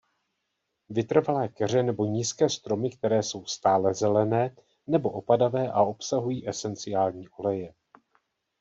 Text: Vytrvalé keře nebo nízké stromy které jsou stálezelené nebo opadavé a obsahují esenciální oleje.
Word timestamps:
Vytrvalé 0.89 1.47
keře 1.49 1.83
nebo 1.83 2.05
nízké 2.05 2.49
stromy 2.49 2.89
které 2.89 3.23
jsou 3.23 3.45
stálezelené 3.45 4.55
nebo 4.87 5.09
opadavé 5.09 5.71
a 5.71 5.83
obsahují 5.83 6.47
esenciální 6.49 7.29
oleje. 7.29 7.73